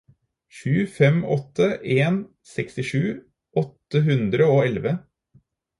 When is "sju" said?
0.59-0.87